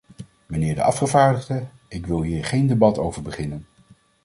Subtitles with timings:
[0.45, 3.65] Mijnheer de afgevaardigde, ik wil hier geen debat over beginnen.